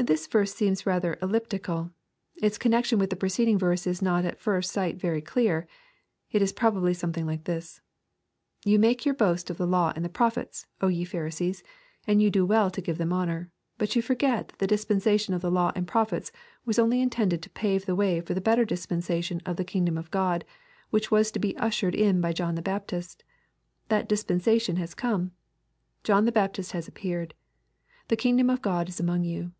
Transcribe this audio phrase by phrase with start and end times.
[0.10, 1.90] This verse seems rather elliptical.
[2.36, 5.68] Its connection with the preceding verse is not at first sight very clear.
[6.32, 7.82] It is probably something hke this.
[8.64, 11.62] "You make your boast of the law and the prophets, 0 ye Pharisees,
[12.06, 13.50] and you do well to give them honor.
[13.76, 16.32] But you forget that the dispensation of the law and prophets
[16.64, 19.98] was only in tended to pave the way for the better dispensation of the kingdom
[19.98, 20.46] of God,
[20.88, 23.22] which was to be ushered in by John the Baptist.
[23.88, 25.32] That dispensation has come.
[26.04, 27.34] John the Baptist has appeared.
[28.08, 29.52] The kingdom of God is among you.